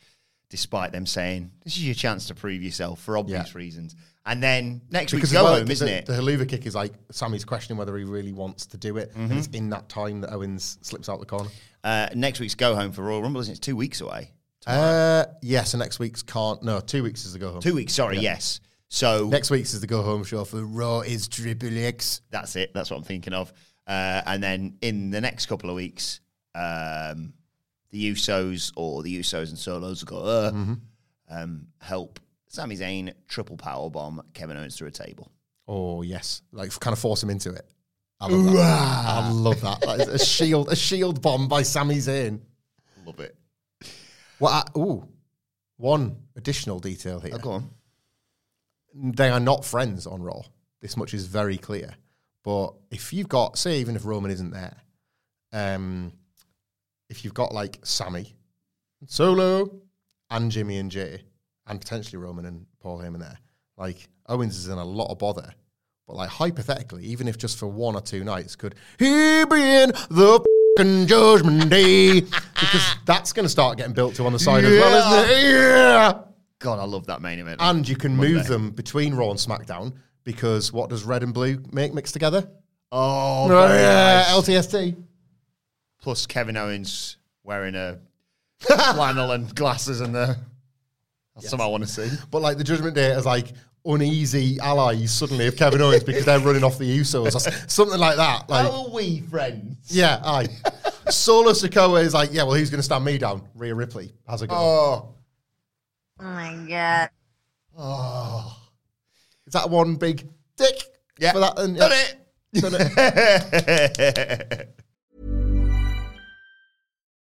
[0.49, 3.57] despite them saying this is your chance to prove yourself for obvious Yeah.
[3.57, 3.95] reasons.
[4.25, 6.05] And then next week's go well, home, the, isn't it?
[6.05, 9.29] The Helluva kick is like Sami's questioning whether he really wants to do it, and
[9.29, 9.37] Mm-hmm.
[9.39, 11.49] it's in that time that Owens slips out the corner.
[11.83, 13.57] Uh, next week's go home for Royal Rumble, isn't it?
[13.57, 14.31] It's two weeks away.
[14.67, 15.63] Uh, yeah.
[15.63, 16.61] So next week's can't.
[16.63, 17.61] No, two weeks is the go home.
[17.61, 18.59] Two weeks, sorry, yes.
[18.89, 22.21] So Next week's is the go home show for Raw is Triple X.
[22.29, 22.73] That's it.
[22.73, 23.51] That's what I'm thinking of.
[23.85, 26.21] Uh, and then in the next couple of weeks,
[26.55, 27.33] um,
[27.91, 30.73] the Usos or the Usos and Solos will go uh, Mm-hmm.
[31.29, 35.31] um, help Sami Zayn triple power bomb Kevin Owens through a table.
[35.67, 37.69] Oh yes, like kind of force him into it.
[38.21, 39.05] I love that.
[39.05, 39.81] I love that.
[39.81, 42.39] That is a shield, a shield bomb by Sami Zayn.
[43.05, 43.35] Love it.
[44.39, 45.07] Well, I, ooh,
[45.77, 47.33] one additional detail here.
[47.35, 47.69] Oh, go on.
[48.93, 50.41] They are not friends on Raw.
[50.81, 51.95] This much is very clear.
[52.43, 54.77] But if you've got, say, even if Roman isn't there,
[55.53, 56.13] um,
[57.09, 58.35] if you've got like Sami,
[59.05, 59.69] Solo,
[60.29, 61.21] and Jimmy and Jay,
[61.67, 63.37] and potentially Roman and Paul Heyman there,
[63.77, 65.53] like Owens is in a lot of bother.
[66.07, 69.91] But like hypothetically, even if just for one or two nights, could he be in
[70.09, 70.43] the
[70.77, 72.21] Judgment Day?
[72.21, 75.43] because that's going to start getting built to on the side as well, isn't it?
[75.51, 76.13] Yeah.
[76.59, 77.61] God, I love that main event.
[77.61, 81.63] And you can move them between Raw and SmackDown because what does red and blue
[81.71, 82.49] make mixed together?
[82.91, 84.47] oh, yeah, nice.
[84.47, 84.95] LTST.
[86.01, 87.99] Plus Kevin Owens wearing a
[88.59, 90.37] flannel and glasses and the.
[91.35, 92.09] That's something I want to see.
[92.31, 93.51] But like the Judgment Day is like
[93.87, 98.17] uneasy allies suddenly of Kevin Owens because they're running off the Usos or something like
[98.17, 98.49] that.
[98.49, 99.77] Like, How are we friends?
[99.89, 100.47] yeah, aye.
[101.09, 103.41] Solo Sikoa is like, yeah, well, who's going to stand me down?
[103.55, 104.11] Rhea Ripley.
[104.27, 104.59] How's it going?
[104.61, 105.13] Oh.
[106.19, 107.09] Oh my god.
[107.77, 108.57] Oh.
[109.45, 110.81] Is that one big dick?
[111.19, 111.31] Yeah.
[111.31, 111.73] For that, then?
[111.75, 112.15] Done it.
[112.61, 114.75] Done it.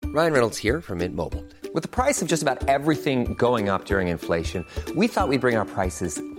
[0.06, 1.46] Ryan Reynolds here from Mint Mobile.
[1.74, 5.56] With the price of just about everything going up during inflation, we thought we'd bring
[5.56, 6.20] our prices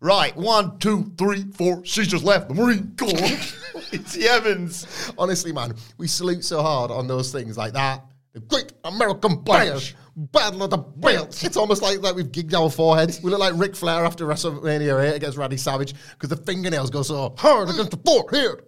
[0.00, 1.84] Right, one, two, three, four.
[1.84, 3.10] She's just left the Marine Corps.
[3.92, 5.12] it's the Evans.
[5.18, 8.04] Honestly, man, we salute so hard on those things like that.
[8.32, 11.42] The great American Bash, Battle of the Belts.
[11.42, 13.20] It's almost like, like we've gigged our foreheads.
[13.22, 17.02] We look like Ric Flair after WrestleMania 8 against Randy Savage because the fingernails go
[17.02, 18.60] so hard against the forehead.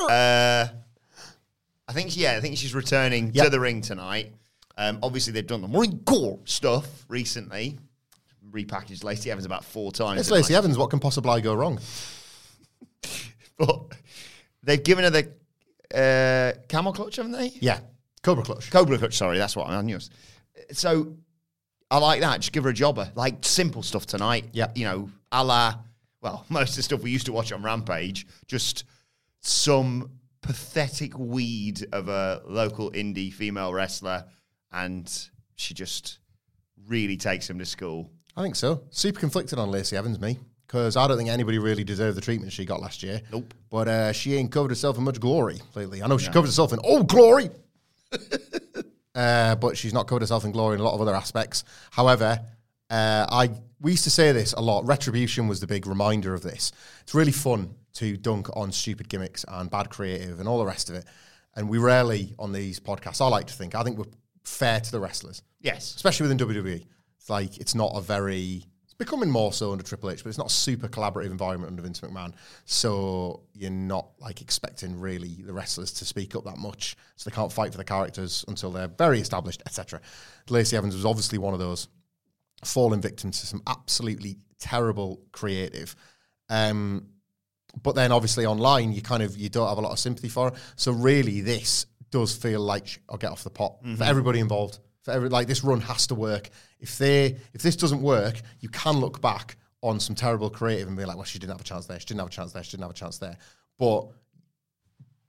[0.00, 0.68] Uh,
[1.88, 3.44] I think, yeah, I think she's returning Yep.
[3.46, 4.32] to the ring tonight.
[4.78, 7.78] Um, obviously, they've done the Marine Corps stuff recently.
[8.50, 10.20] Repackaged Lacey Evans about four times.
[10.20, 10.54] It's Lacey?
[10.54, 10.78] Evans.
[10.78, 11.78] What can possibly go wrong?
[13.58, 13.92] But
[14.62, 15.28] they've given her the
[15.94, 17.48] uh, camel clutch, haven't they?
[17.60, 17.80] Yeah,
[18.22, 18.70] Cobra Clutch.
[18.70, 19.98] Cobra clutch, sorry, that's what I knew.
[20.72, 21.16] So
[21.90, 22.40] I like that.
[22.40, 23.10] Just give her a jobber.
[23.14, 24.46] Like simple stuff tonight.
[24.52, 24.70] Yeah.
[24.74, 25.74] You know, a la,
[26.20, 28.84] well, most of the stuff we used to watch on Rampage, just
[29.40, 30.10] some
[30.42, 34.24] pathetic weed of a local indie female wrestler.
[34.72, 35.10] And
[35.56, 36.18] she just
[36.86, 38.10] really takes him to school.
[38.36, 38.82] I think so.
[38.90, 42.52] Super conflicted on Lacey Evans, me, because I don't think anybody really deserved the treatment
[42.52, 43.20] she got last year.
[43.32, 43.52] Nope.
[43.70, 46.02] But uh, she ain't covered herself in much glory lately.
[46.02, 47.50] I know she covered herself in all glory,
[49.14, 51.64] uh, but she's not covered herself in glory in a lot of other aspects.
[51.90, 52.40] However,
[52.88, 54.86] uh, I we used to say this a lot.
[54.86, 56.72] Retribution was the big reminder of this.
[57.02, 60.90] It's really fun to dunk on stupid gimmicks and bad creative and all the rest
[60.90, 61.04] of it.
[61.56, 63.20] And we rarely on these podcasts.
[63.20, 63.74] I like to think.
[63.74, 64.04] I think we're
[64.44, 65.94] fair to the wrestlers Yes.
[65.96, 66.84] especially within WWE.
[67.20, 70.38] It's like it's not a very it's becoming more so under Triple H, but it's
[70.38, 72.32] not a super collaborative environment under Vince McMahon.
[72.64, 76.96] So you're not like expecting really the wrestlers to speak up that much.
[77.16, 80.00] So they can't fight for the characters until they're very established, etc.
[80.48, 81.88] Lacey Evans was obviously one of those
[82.64, 85.94] fallen victim to some absolutely terrible creative.
[86.48, 87.06] Um,
[87.82, 90.50] but then obviously online, you kind of you don't have a lot of sympathy for
[90.50, 90.56] her.
[90.76, 94.78] So really, this does feel like I'll get off the pot for everybody involved.
[95.10, 96.50] Every like this run has to work.
[96.80, 100.96] If they if this doesn't work, you can look back on some terrible creative and
[100.96, 101.98] be like, well, she didn't have a chance there.
[101.98, 102.62] She didn't have a chance there.
[102.62, 103.36] She didn't have a chance there.
[103.78, 104.08] But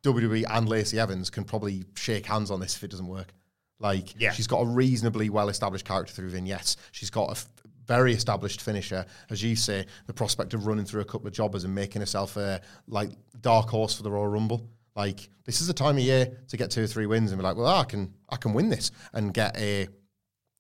[0.03, 3.33] WWE and Lacey Evans can probably shake hands on this if it doesn't work.
[3.79, 4.31] Like, Yeah.
[4.31, 6.77] she's got a reasonably well established character through vignettes.
[6.91, 7.47] She's got a f-
[7.85, 9.05] very established finisher.
[9.29, 12.37] As you say, the prospect of running through a couple of jobbers and making herself
[12.37, 14.67] a like dark horse for the Royal Rumble.
[14.95, 17.43] Like, this is the time of year to get two or three wins and be
[17.43, 19.87] like, well, I can I can win this and get a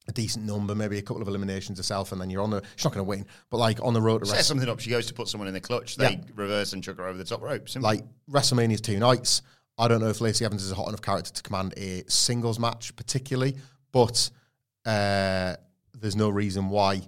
[0.07, 2.61] a decent number, maybe a couple of eliminations herself, and then you're on the.
[2.75, 4.79] She's not going to win, but like on the road to Set something up.
[4.79, 5.95] She goes to put someone in the clutch.
[5.95, 6.19] They Yeah.
[6.35, 7.69] reverse and chuck her over the top rope.
[7.69, 7.89] Simple.
[7.89, 9.41] like WrestleMania's two nights.
[9.77, 12.57] I don't know if Lacey Evans is a hot enough character to command a singles
[12.59, 13.57] match particularly,
[13.91, 14.29] but
[14.85, 15.55] uh,
[15.99, 17.01] there's no reason why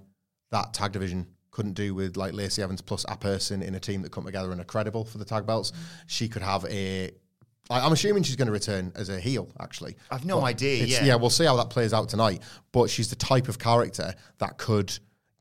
[0.50, 4.02] that tag division couldn't do with like Lacey Evans plus a person in a team
[4.02, 5.72] that come together and are credible for the tag belts.
[6.06, 7.10] She could have a.
[7.70, 9.48] I'm assuming she's going to return as a heel.
[9.58, 11.04] Actually, I've no idea, yeah.
[11.04, 12.42] yeah, we'll see how that plays out tonight.
[12.72, 14.92] But she's the type of character that could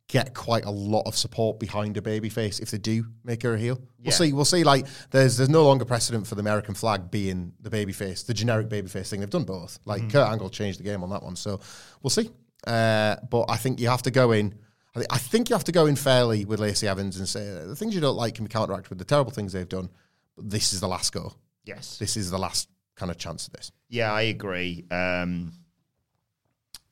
[0.07, 3.59] get quite a lot of support behind a babyface if they do make her a
[3.59, 3.79] heel.
[3.81, 4.05] Yeah.
[4.05, 4.33] We'll see.
[4.33, 4.63] We'll see.
[4.63, 8.69] Like, there's there's no longer precedent for the American flag being the babyface, the generic
[8.69, 9.19] babyface thing.
[9.19, 9.79] They've done both.
[9.83, 11.59] Like Kurt Angle changed the game on that one, so
[12.01, 12.29] we'll see.
[12.65, 14.55] Uh, but I think you have to go in.
[14.95, 17.43] I, thi- I think you have to go in fairly with Lacey Evans and say
[17.65, 19.89] the things you don't like can be counteracted with the terrible things they've done.
[20.35, 21.33] But this is the last go.
[21.65, 21.97] yes.
[21.97, 23.71] This is the last kind of chance of this.
[23.89, 24.85] Yeah, I agree.
[24.91, 25.53] Um,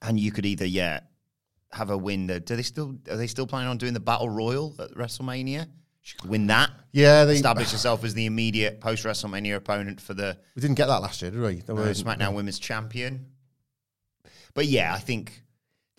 [0.02, 1.02] and you could either yeah
[1.72, 2.28] have a win.
[2.28, 5.68] Do they still are they still planning on doing the battle royal at WrestleMania?
[6.04, 6.72] She could win that.
[6.92, 10.88] Yeah, they Establish herself as the immediate post WrestleMania opponent for the We didn't get
[10.88, 11.62] that last year, did we?
[11.74, 13.28] Was- SmackDown Women's Champion.
[14.56, 15.44] But yeah, I think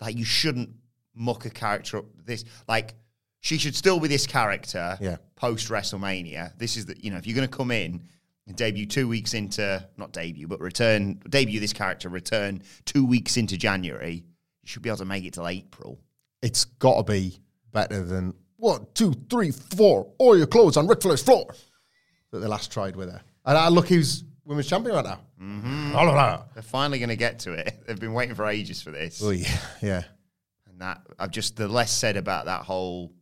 [0.01, 0.71] like you shouldn't
[1.15, 2.05] muck a character up.
[2.25, 2.93] This like
[3.39, 5.17] she should still be this character Yeah.
[5.35, 6.57] post WrestleMania.
[6.57, 8.01] This is the you know if you're going to come in
[8.47, 13.37] and debut two weeks into not debut but return debut this character return two weeks
[13.37, 15.99] into January, you should be able to make it till April.
[16.41, 17.39] It's got to be
[17.71, 20.11] better than one, two, three, four.
[20.17, 21.53] All your clothes on Ric Flair's floor
[22.31, 23.21] that they last tried with her.
[23.45, 25.19] And I look who's women's champion right now.
[25.41, 25.95] Mm-hmm.
[26.53, 27.73] They're finally going to get to it.
[27.87, 29.21] They've been waiting for ages for this.
[29.23, 30.03] Oh yeah, yeah.
[30.73, 33.13] And that I've just the less said about that whole,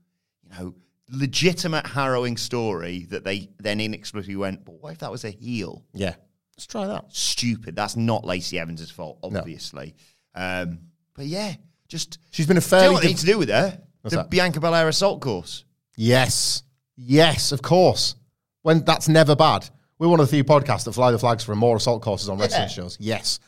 [0.43, 0.75] you know,
[1.09, 5.83] legitimate harrowing story that they then inexplicably went, but what if that was a heel?
[5.93, 6.15] Yeah.
[6.55, 7.05] Let's try that.
[7.09, 7.75] Stupid.
[7.75, 9.95] That's not Lacey Evans' fault, obviously.
[10.33, 10.79] Um,
[11.13, 11.55] but yeah,
[11.89, 13.49] just She's been a do you know fairly what they div- need to do with
[13.49, 13.79] her?
[14.01, 14.29] What's the that?
[14.29, 15.65] Bianca Belair assault course.
[15.97, 16.63] Yes.
[16.95, 18.15] Yes, of course.
[18.61, 19.69] When that's never bad.
[19.99, 22.37] We're one of the few podcasts that fly the flags for more assault courses on
[22.39, 22.97] wrestling shows.
[22.99, 23.39] Yes.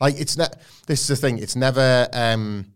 [0.00, 0.46] Like it's ne-
[0.86, 2.72] this is the thing, it's never um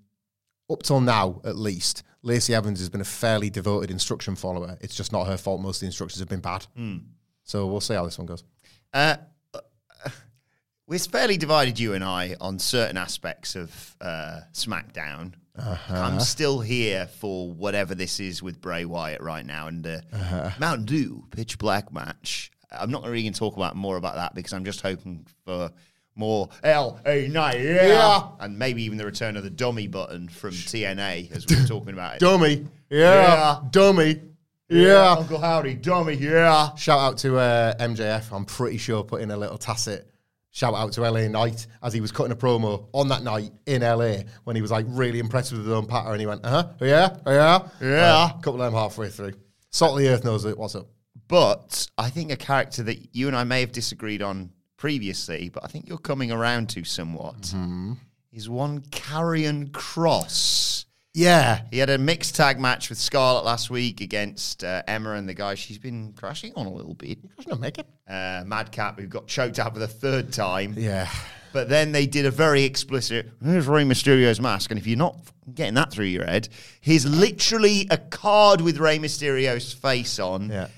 [0.71, 4.79] up till now at least, Lacey Evans has been a fairly devoted instruction follower.
[4.81, 6.67] It's just not her fault most of the instructions have been bad.
[7.43, 8.43] So we'll see how this one goes.
[8.93, 9.17] Uh,
[10.87, 15.35] we're fairly divided, you and I, on certain aspects of uh, SmackDown.
[15.57, 15.95] Uh-huh.
[15.95, 20.51] I'm still here for whatever this is with Bray Wyatt right now, and the Uh-huh.
[20.59, 22.51] Mountain Dew pitch black match.
[22.71, 25.71] I'm not really going to talk about more about that because I'm just hoping for
[26.17, 26.93] more LA
[27.29, 27.87] Knight, yeah.
[27.87, 28.29] Yeah.
[28.41, 31.93] and maybe even the return of the dummy button from TNA as we were talking
[31.95, 32.21] about it.
[32.21, 32.67] Dummy.
[32.91, 32.99] Yeah.
[33.25, 33.61] Yeah.
[33.71, 34.21] Dummy.
[34.69, 35.17] Yeah.
[35.19, 36.75] Uncle Howdy, dummy, yeah.
[36.77, 38.33] Shout out to uh, MJF.
[38.33, 40.11] I'm pretty sure put in a little tacit
[40.55, 43.83] shout out to LA Knight as he was cutting a promo on that night in
[43.83, 46.51] LA when he was like really impressed with his own patter and he went, uh
[46.63, 48.31] huh, yeah, yeah, Yeah.
[48.31, 49.33] A couple of them halfway through.
[49.71, 50.57] Salt of the earth knows it.
[50.57, 50.87] What's up?
[51.27, 54.51] But I think a character that you and I may have disagreed on
[54.85, 57.95] previously, but I think you're coming around to somewhat, Mm-hmm.
[58.35, 60.85] is one Karrion Kross.
[61.15, 61.63] Yeah.
[61.71, 65.33] He had a mixed tag match with Scarlett last week against uh, Emma and the
[65.33, 67.17] guy she's been crashing on a little bit.
[67.59, 67.87] Make it?
[68.07, 70.75] Uh, Madcap, who got choked out for the third time.
[70.77, 71.09] Yeah.
[71.55, 74.71] But then they did a very explicit, here's Rey Mysterio's mask.
[74.71, 75.17] And if you're not
[75.55, 76.49] getting that through your head,
[76.83, 80.51] here's literally a card with Rey Mysterio's face on.
[80.51, 80.69] Yeah.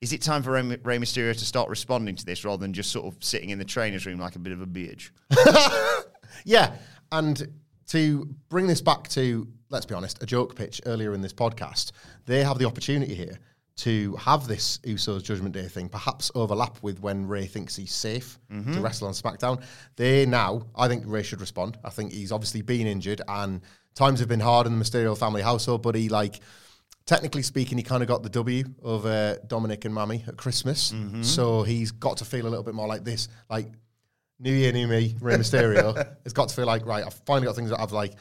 [0.00, 2.90] Is it time for Rey, Rey Mysterio to start responding to this rather than just
[2.90, 5.10] sort of sitting in the trainer's room like a bit of a bitch?
[6.44, 6.74] Yeah.
[7.12, 7.46] And
[7.88, 11.92] to bring this back to, let's be honest, a joke pitch earlier in this podcast,
[12.26, 13.38] they have the opportunity here
[13.76, 18.38] to have this Usos Judgment Day thing perhaps overlap with when Rey thinks he's safe
[18.48, 18.80] to mm-hmm.
[18.80, 19.62] wrestle on SmackDown.
[19.96, 21.76] They now, I think Rey should respond.
[21.84, 23.60] I think he's obviously been injured and
[23.94, 26.40] times have been hard in the Mysterio family household, but he like
[27.06, 30.92] technically speaking, he kind of got the W over uh, Dominik and Mami at Christmas.
[30.92, 31.22] Mm-hmm.
[31.22, 33.68] So he's got to feel a little bit more like this, like
[34.38, 35.96] New Year, New Me, Rey Mysterio.
[36.24, 37.04] it's got to feel like right.
[37.04, 38.14] I've finally got things that I've like.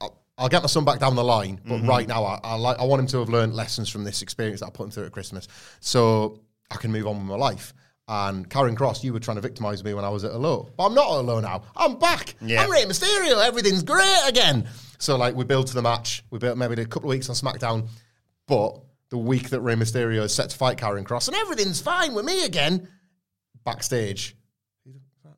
[0.00, 1.88] I'll, I'll get my son back down the line, but mm-hmm.
[1.88, 2.78] right now I, I like.
[2.78, 5.04] I want him to have learned lessons from this experience that I put him through
[5.04, 5.46] at Christmas,
[5.80, 7.74] so I can move on with my life.
[8.08, 10.68] And Karrion Kross, you were trying to victimize me when I was at a low,
[10.76, 11.62] but I'm not at a low now.
[11.76, 12.34] I'm back.
[12.40, 12.62] Yeah.
[12.62, 13.46] I'm Rey Mysterio.
[13.46, 14.66] Everything's great again.
[14.98, 16.24] So like we build to the match.
[16.30, 17.88] We built maybe a couple of weeks on SmackDown,
[18.50, 22.12] but the week that Rey Mysterio is set to fight Karrion Kross, and everything's fine
[22.14, 22.88] with me again.
[23.64, 24.36] Backstage,
[25.24, 25.30] oh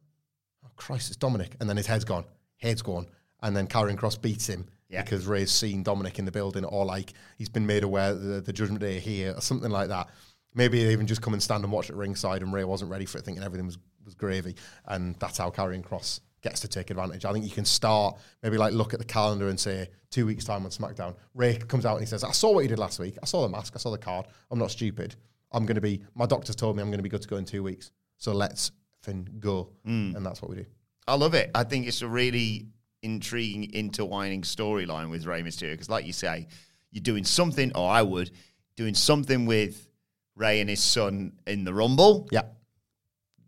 [0.77, 1.53] Christ, it's Dominik.
[1.61, 2.25] And then his head's gone.
[2.57, 3.07] Head's gone.
[3.43, 5.03] And then Karrion Kross beats him Yeah.
[5.03, 8.41] because Rey's seen Dominik in the building or like he's been made aware that the,
[8.41, 10.09] the Judgment Day here or something like that.
[10.55, 13.05] Maybe they even just come and stand and watch at ringside and Rey wasn't ready
[13.07, 14.57] for it, thinking everything was, was gravy.
[14.87, 17.25] And that's how Karrion Kross gets to take advantage.
[17.25, 20.45] I think you can start, maybe like look at the calendar and say two weeks'
[20.45, 21.15] time on SmackDown.
[21.35, 23.17] Rey comes out and he says, I saw what you did last week.
[23.23, 23.73] I saw the mask.
[23.77, 24.27] I saw the card.
[24.51, 25.15] I'm not stupid.
[25.53, 27.37] I'm going to be, my doctor's told me I'm going to be good to go
[27.37, 27.93] in two weeks.
[28.19, 29.71] So let's fin go.
[29.87, 30.17] Mm.
[30.17, 30.67] And that's what we do.
[31.07, 31.51] I love it.
[31.55, 32.69] I think it's a really
[33.03, 36.47] intriguing, intertwining storyline with Rey Mysterio because, like you say,
[36.91, 38.31] you're doing something, or I would,
[38.77, 39.89] doing something with
[40.37, 42.29] Rey and his son in the Rumble.
[42.31, 42.43] Yeah.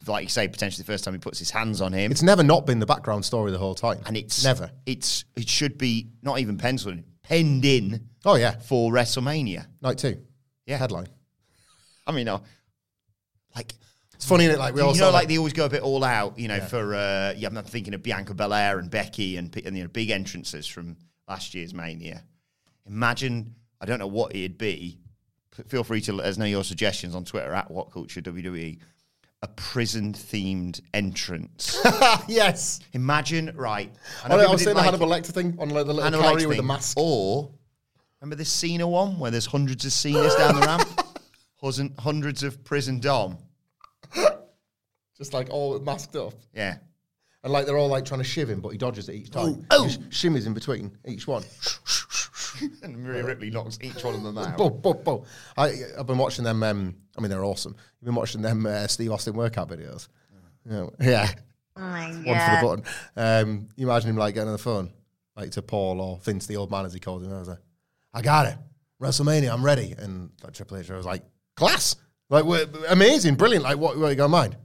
[0.07, 2.11] Like you say, potentially the first time he puts his hands on him.
[2.11, 4.01] It's never not been the background story the whole time.
[4.07, 4.71] and it's never.
[4.87, 8.59] It's it should be not even penciled in, penned in Oh, yeah.
[8.59, 9.67] for WrestleMania.
[9.83, 10.21] Night two.
[10.67, 10.79] Yeah.
[10.79, 11.09] Headline.
[12.07, 12.39] I mean, uh,
[13.57, 13.73] like
[14.15, 15.83] It's funny, is Like, we you all know, saw, like they always go a bit
[15.83, 17.49] all out, you know, for uh, yeah.
[17.49, 20.97] I'm thinking of Bianca Belair and Becky and, and you know big entrances from
[21.29, 22.23] last year's Mania.
[22.87, 24.99] Imagine, I don't know what it'd be.
[25.69, 28.79] Feel free to let us know your suggestions on Twitter at What Culture WWE.
[29.45, 31.79] A prison themed entrance.
[32.29, 32.81] yes.
[32.95, 33.93] Imagine, right?
[34.25, 36.03] I I, know I was saying the like Hannibal Lecter thing on like, the little
[36.03, 36.97] Hannibal carrier with the mask.
[36.99, 37.51] Or
[38.23, 40.89] remember the Cena one where there's hundreds of Cenas down the ramp,
[41.61, 43.37] Hundreds- hundreds of prison dom.
[45.19, 46.33] Just like all masked up.
[46.55, 46.79] Yeah,
[47.43, 49.67] And like they're all like trying to shiv him, but he dodges it each time.
[49.71, 49.89] Oh, oh.
[50.09, 51.43] Shimmies in between each one.
[52.83, 54.57] and Maria Ripley knocks each one of them out.
[54.57, 55.25] Bo, bo, bo.
[55.57, 56.63] I, I've been watching them.
[56.63, 57.75] Um, I mean, they're awesome.
[58.01, 60.09] You've been watching them uh, Steve Austin workout videos.
[60.69, 61.31] Yeah, yeah.
[61.77, 62.61] Oh my one god.
[62.61, 62.85] for the button.
[63.17, 64.93] Um, you imagine him like getting on the phone,
[65.37, 67.33] like to Paul or Vince, the old man, as he calls him.
[67.33, 67.59] I was like,
[68.13, 68.57] I got it.
[69.03, 69.95] WrestleMania, I'm ready.
[69.99, 71.23] And like, Triple H, I was like,
[71.57, 71.97] class.
[72.31, 73.65] Like, we're, amazing, brilliant.
[73.65, 74.57] Like, what, what you got in mind?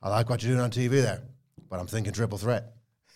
[0.00, 1.22] I like what you're doing on TV there,
[1.68, 2.74] but I'm thinking triple threat.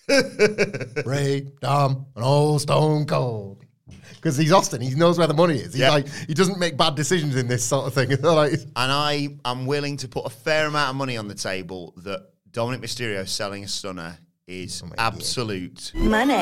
[1.04, 3.62] Rey, Dom, and old Stone Cold.
[4.16, 5.72] Because he's Austin, he knows where the money is.
[5.74, 5.90] He's Yeah.
[5.90, 8.10] like, he doesn't make bad decisions in this sort of thing.
[8.22, 11.94] like, And I am willing to put a fair amount of money on the table
[11.98, 15.92] that Dominik Mysterio selling a stunner is Oh absolute.
[15.94, 16.34] Money.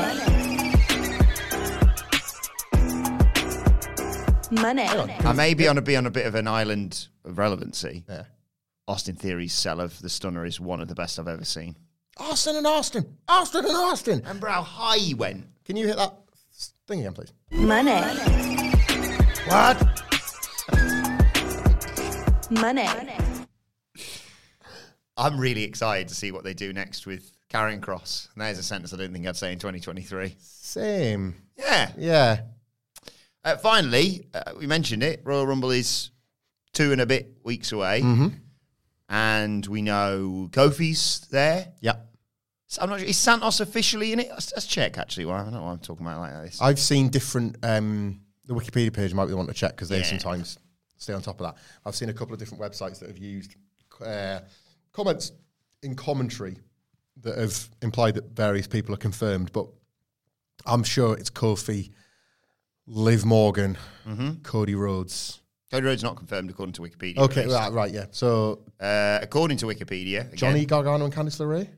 [4.50, 4.84] Money.
[4.88, 8.04] I may be on a be on a bit of an island of relevancy.
[8.08, 8.24] yeah.
[8.88, 11.76] Austin Theory's sell of the stunner is one of the best I've ever seen.
[12.18, 14.18] Austin and Austin, Austin and Austin.
[14.20, 15.44] Remember how high he went?
[15.64, 16.14] Can you hit that
[16.86, 17.32] thing again, please?
[17.52, 18.00] Money.
[19.46, 19.80] What?
[22.50, 22.88] Money.
[25.16, 28.28] I'm really excited to see what they do next with Karrion Kross.
[28.34, 30.34] And there's a sentence I don't think I'd say in 2023.
[30.38, 31.36] Same.
[31.56, 31.92] Yeah.
[31.96, 32.40] Yeah.
[33.44, 35.22] Uh, finally, uh, we mentioned it.
[35.24, 36.10] Royal Rumble is
[36.72, 38.02] two and a bit weeks away.
[38.02, 38.28] Mm-hmm.
[39.08, 41.72] And we know Kofi's there.
[41.80, 41.94] Yeah.
[42.80, 43.08] I'm not sure.
[43.08, 44.28] Is Santos officially in it?
[44.30, 45.24] Let's, let's check, actually.
[45.26, 46.60] Well, I don't know why I'm talking about it like this.
[46.60, 47.56] I've seen different.
[47.62, 50.04] Um, the Wikipedia page might be the one to check because they Yeah.
[50.04, 50.58] sometimes
[50.98, 51.56] stay on top of that.
[51.84, 53.54] I've seen a couple of different websites that have used
[54.04, 54.40] uh,
[54.92, 55.32] comments
[55.82, 56.56] in commentary
[57.22, 59.66] that have implied that various people are confirmed, but
[60.66, 61.92] I'm sure it's Kofi,
[62.86, 63.78] Liv Morgan,
[64.42, 65.40] Cody Rhodes.
[65.70, 67.18] Cody Rhodes not confirmed according to Wikipedia.
[67.18, 68.06] Okay, right, right, yeah.
[68.10, 71.68] So Uh, according to Wikipedia, again, Johnny Gargano and Candice LeRae.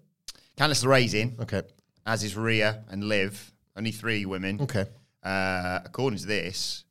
[0.59, 1.63] Candice LeRae's in, Okay,
[2.05, 3.53] as is Rhea and Liv.
[3.77, 4.61] Only three women.
[4.63, 4.87] okay.
[5.23, 6.85] Uh, according to this,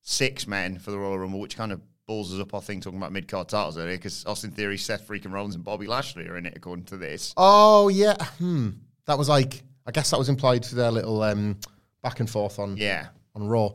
[0.00, 2.98] six men for the Royal Rumble, which kind of balls us up our thing talking
[2.98, 6.36] about mid card titles earlier, because Austin Theory, Seth freaking Rollins, and Bobby Lashley are
[6.36, 7.34] in it, according to this.
[7.36, 8.70] Oh yeah, hmm.
[9.06, 11.58] That was like I guess that was implied to their little um,
[12.02, 13.08] back and forth on Yeah.
[13.34, 13.70] on Raw.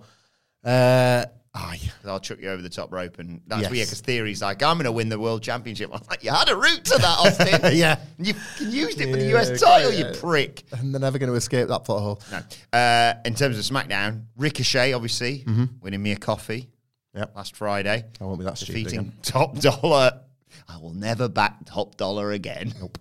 [0.64, 1.80] Uh, aye.
[2.06, 3.72] I'll chuck you over the top rope, and that's Yes.
[3.72, 5.90] weird because Theory's like, I'm going to win the world championship.
[5.94, 7.74] I'm like, you had a route to that, Austin.
[7.76, 8.00] Yeah.
[8.18, 10.10] And you used it for the Yeah, US title, yeah.
[10.12, 10.64] you prick.
[10.72, 12.22] And they're never going to escape that pothole.
[12.32, 12.78] No.
[12.78, 15.46] Uh, in terms of SmackDown, Ricochet, obviously,
[15.82, 16.70] winning me a coffee
[17.16, 17.36] Yep.
[17.36, 18.06] last Friday.
[18.22, 19.14] I won't be that stupid defeating.
[19.24, 20.22] Top Dollar.
[20.68, 22.74] I will never back Top Dollar again.
[22.80, 22.98] Nope.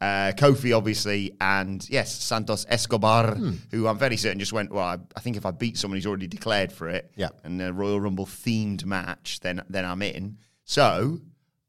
[0.00, 3.54] Uh, Kofi, obviously, and yes, Santos Escobar, Hmm.
[3.72, 4.70] who I'm very certain just went.
[4.70, 7.30] Well, I, I think if I beat someone who's already declared for it, Yeah.
[7.42, 10.38] and a Royal Rumble themed match, then then I'm in.
[10.64, 11.18] So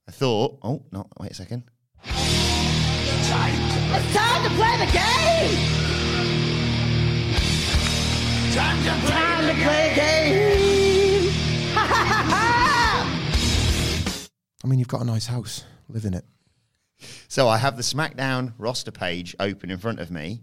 [0.07, 1.63] I thought, oh no, wait a second.
[3.91, 5.57] It's time to play the game!
[8.53, 9.53] Time to play, the,
[9.95, 11.29] game!
[11.73, 13.29] Ha ha ha ha!
[14.63, 15.63] I mean, you've got a nice house.
[15.87, 16.25] Live in it.
[17.29, 20.41] So I have the SmackDown roster page open in front of me.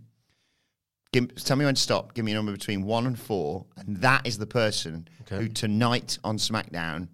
[1.12, 2.14] Give, tell me when to stop.
[2.14, 5.36] Give me a number between one and four, and that is the person Okay.
[5.36, 7.08] who tonight on SmackDown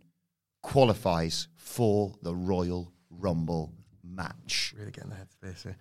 [0.62, 3.72] qualifies for the Royal Rumble
[4.04, 4.74] match.
[4.78, 5.76] Really getting the headspace here.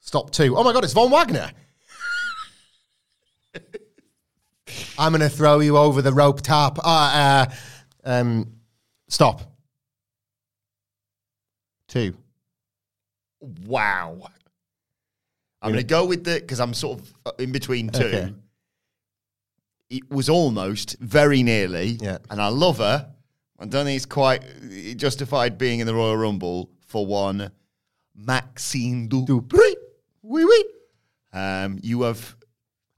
[0.00, 0.56] Stop two.
[0.56, 1.50] Oh my God, it's Von Wagner.
[4.98, 6.78] I'm going to throw you over the rope top.
[6.82, 7.46] Uh, uh,
[8.04, 8.52] um,
[9.08, 9.42] stop.
[11.88, 12.16] Two.
[13.66, 14.28] Wow.
[15.62, 18.04] I'm going to go with the because I'm sort of uh, in between two.
[18.04, 18.34] Okay.
[19.88, 22.18] It was almost very nearly, Yeah.
[22.30, 23.08] and I love her.
[23.58, 24.42] I don't think it's quite
[24.96, 27.50] justified being in the Royal Rumble for one.
[28.14, 29.76] Maxine Dupree,
[30.22, 30.64] Wee wee.
[31.32, 32.34] Um, you have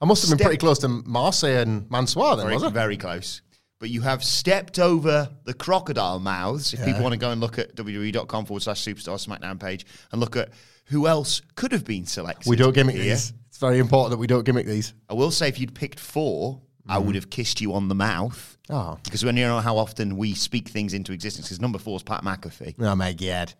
[0.00, 2.72] I must have been pretty close to Marseille and Mansoir then, very, was it?
[2.72, 3.42] very close,
[3.78, 6.72] but you have stepped over the crocodile mouths.
[6.72, 6.86] If Yeah.
[6.86, 10.36] people want to go and look at www.com forward slash superstar SmackDown page and look
[10.36, 10.50] at
[10.86, 12.48] who else could have been selected.
[12.48, 13.14] We don't gimmick here.
[13.14, 13.32] these.
[13.48, 14.94] It's very important that we don't gimmick these.
[15.08, 17.04] I will say, if you'd picked four, I mm.
[17.04, 18.56] would have kissed you on the mouth.
[18.70, 18.98] Oh.
[19.04, 22.02] Because when you know how often we speak things into existence, because number four is
[22.02, 22.74] Pat McAfee.
[22.80, 23.54] Oh my God.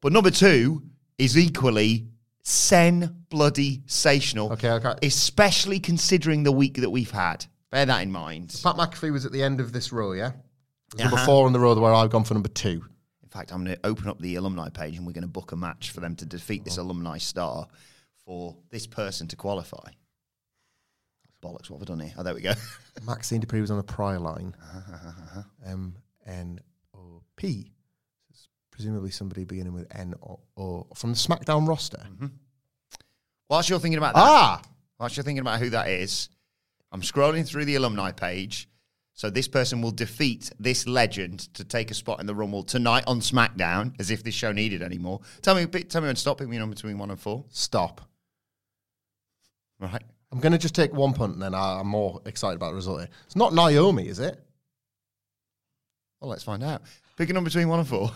[0.00, 0.82] But number two
[1.18, 2.06] is equally
[2.42, 4.50] sen bloody sational.
[4.52, 4.94] Okay, okay.
[5.02, 7.46] Especially considering the week that we've had.
[7.70, 8.58] Bear that in mind.
[8.62, 10.32] Pat McAfee was at the end of this row, yeah?
[10.98, 11.26] Number Uh-huh.
[11.26, 12.84] four on the row where I've gone for number two.
[13.22, 15.52] In fact, I'm going to open up the alumni page and we're going to book
[15.52, 17.68] a match for them to defeat this alumni star
[18.24, 19.90] for this person to qualify.
[21.42, 22.12] Bollocks, what have I done here?
[22.18, 22.52] Oh, there we go.
[23.06, 24.54] Maxine Dupree was on the prior line.
[25.64, 25.96] M
[26.26, 26.58] N
[26.94, 27.70] O P.
[28.72, 32.02] Presumably somebody beginning with N or from the SmackDown roster.
[33.48, 34.62] Whilst you're thinking about that, Ah,
[34.98, 36.28] whilst you're thinking about who that is,
[36.92, 38.68] I'm scrolling through the alumni page.
[39.14, 43.04] So this person will defeat this legend to take a spot in the Rumble tonight
[43.06, 45.20] on SmackDown, as if this show needed any more.
[45.42, 46.38] Tell me, tell me when to stop.
[46.38, 47.44] Pick me a number between one and four.
[47.50, 48.00] Stop.
[49.78, 50.02] Right.
[50.32, 53.00] I'm going to just take one punt and then I'm more excited about the result
[53.00, 53.08] here.
[53.26, 54.42] It's not Naomi, is it?
[56.20, 56.82] Well, let's find out.
[57.16, 58.10] Pick a number between one and four.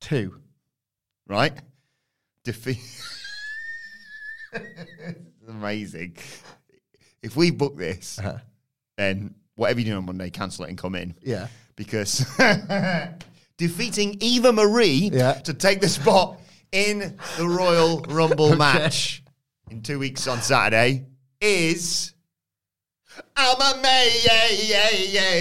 [0.00, 0.38] Two.
[1.26, 1.54] Right.
[2.42, 2.78] Defeat.
[5.48, 6.16] Amazing.
[7.24, 8.38] If we book this, Uh-huh.
[8.98, 11.14] then whatever you do on Monday, cancel it and come in.
[11.22, 11.48] Yeah.
[11.76, 12.24] because
[13.56, 15.32] defeating Eva Marie Yeah.
[15.32, 16.38] to take the spot
[16.70, 19.22] in the Royal Rumble match
[19.70, 21.06] in two weeks on Saturday
[21.40, 22.12] is.
[23.36, 24.90] I'm a May, yeah, yeah,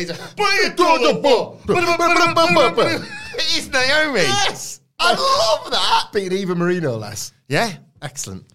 [0.06, 0.16] yeah.
[0.38, 1.60] Bring it to the ball.
[3.36, 4.20] It's Naomi.
[4.22, 4.80] Yes!
[5.00, 6.10] I love that.
[6.14, 7.34] Beating Eva Marino less.
[7.48, 7.74] Yeah.
[8.02, 8.46] Excellent.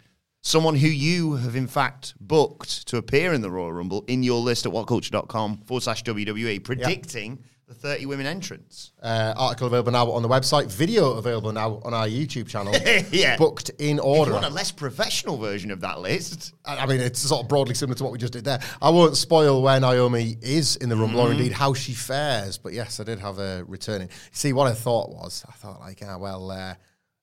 [0.48, 4.40] Someone who you have in fact booked to appear in the Royal Rumble in your
[4.40, 8.92] list at whatculture.com forward slash WWE, predicting the 30 women entrance.
[9.02, 10.72] Uh, article available now on the website.
[10.72, 12.72] Video available now on our YouTube channel.
[13.12, 13.36] Yeah.
[13.36, 14.30] Booked in If order.
[14.30, 17.48] you want a less professional version of that list, I I mean, it's sort of
[17.50, 18.60] broadly similar to what we just did there.
[18.80, 21.28] I won't spoil where Naomi is in the Rumble Mm-hmm.
[21.28, 24.08] or indeed how she fares, but yes, I did have a returning.
[24.32, 26.74] See, what I thought was, I thought like, ah, well, uh,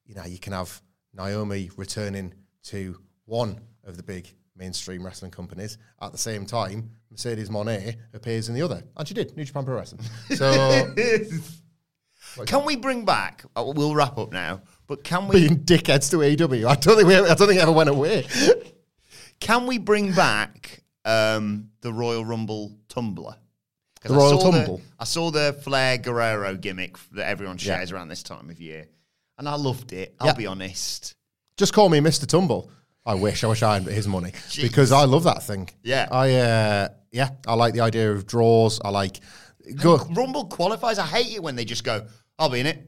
[0.05, 0.79] you know, you can have
[1.15, 2.31] Naomi returning
[2.65, 6.89] to one of the big mainstream wrestling companies at the same time.
[7.11, 10.01] Mercedes Moné appears in the other, and she did New Japan Pro Wrestling.
[10.35, 10.93] So
[12.45, 13.43] can we bring back?
[13.55, 15.47] uh, We'll wrap up now, but can we?
[15.47, 18.25] being dickheads to AEW, I don't think we, I don't think it ever went away.
[19.41, 23.35] Can we bring back um, the Royal Rumble tumbler?
[23.99, 24.81] 'Cause The I Royal saw Tumble?
[24.97, 27.75] I saw the Flair Guerrero gimmick that everyone Yeah.
[27.77, 28.87] shares around this time of year,
[29.37, 30.15] and I loved it.
[30.21, 30.33] I'll Yeah.
[30.35, 31.15] be honest.
[31.57, 32.25] Just call me Mr.
[32.25, 32.71] Tumble.
[33.05, 33.43] I wish.
[33.43, 35.69] I wish I had his money because I love that thing.
[35.83, 36.07] Yeah.
[36.11, 37.29] I uh, yeah.
[37.47, 38.81] I like the idea of draws.
[38.83, 39.19] I like
[39.75, 39.97] go.
[40.11, 40.97] Rumble qualifies.
[40.97, 42.07] I hate it when they just go,
[42.39, 42.87] "I'll be in it."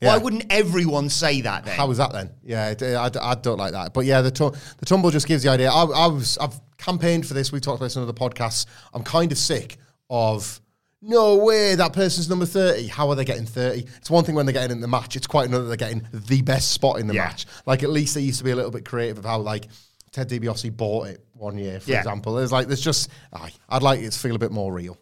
[0.00, 0.16] Yeah.
[0.16, 1.76] Why wouldn't everyone say that then?
[1.76, 2.30] How was that then?
[2.44, 3.92] Yeah, I, I don't like that.
[3.92, 5.70] But yeah, the tu- the tumble just gives the idea.
[5.70, 7.50] I, I was I've campaigned for this.
[7.50, 8.66] We've talked about this in other podcasts.
[8.94, 9.76] I'm kind of sick
[10.08, 10.60] of.
[11.00, 12.88] No way, that person's number 30.
[12.88, 13.84] How are they getting 30?
[13.98, 16.42] It's one thing when they're getting in the match, it's quite another they're getting the
[16.42, 17.26] best spot in the Yeah.
[17.26, 17.46] match.
[17.66, 19.68] Like, at least they used to be a little bit creative of how, like,
[20.10, 21.98] Ted DiBiase bought it one year, for Yeah.
[21.98, 22.34] example.
[22.34, 24.96] There's like, there's just, aye, I'd like it to feel a bit more real.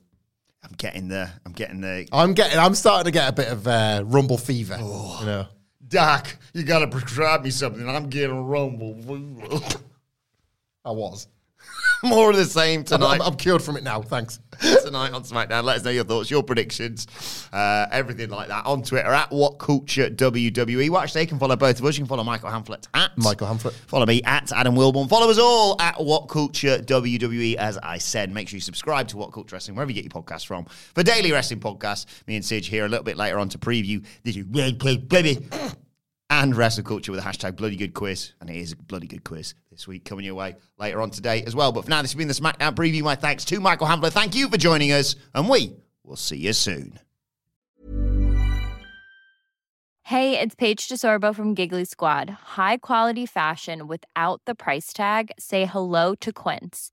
[0.62, 1.32] I'm getting there.
[1.46, 2.04] I'm getting there.
[2.12, 4.76] I'm getting, I'm starting to get a bit of uh, rumble fever.
[4.78, 5.16] Oh.
[5.20, 5.46] You know,
[5.88, 7.88] Doc, you got to prescribe me something.
[7.88, 8.96] I'm getting rumble.
[10.84, 11.28] I was.
[12.02, 13.20] More of the same I'm, tonight.
[13.22, 14.02] I'm cured from it now.
[14.02, 14.38] Thanks.
[14.82, 15.64] tonight on SmackDown.
[15.64, 17.06] Let us know your thoughts, your predictions,
[17.52, 20.90] uh, everything like that on Twitter at What Culture WWE.
[20.90, 21.96] Watch, they can follow both of us.
[21.96, 23.72] You can follow Michael Hamflett at Michael Hamflett.
[23.72, 25.08] Follow me at Adam Wilborn.
[25.08, 27.56] Follow us all at What Culture WWE.
[27.56, 30.22] As I said, make sure you subscribe to What Culture Wrestling wherever you get your
[30.22, 30.64] podcasts from.
[30.94, 34.04] For daily wrestling podcasts, me and Sige here a little bit later on to preview
[34.22, 34.78] this Red
[35.08, 35.46] Baby
[36.30, 38.32] and wrestle culture with a hashtag bloody good quiz.
[38.40, 41.42] And it is a bloody good quiz this week coming your way later on today
[41.44, 41.72] as well.
[41.72, 43.02] But for now, this has been the SmackDown preview.
[43.02, 44.12] My thanks to Michael Hamflett.
[44.12, 46.98] Thank you for joining us, and we will see you soon.
[50.02, 52.30] Hey, it's Paige DeSorbo from Giggly Squad.
[52.30, 55.32] High quality fashion without the price tag.
[55.36, 56.92] Say hello to Quince.